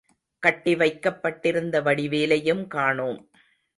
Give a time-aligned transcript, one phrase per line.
[0.43, 3.19] கட்டி வைக்கப் பட்டிருந்த வடிவேலையும் காணோம்.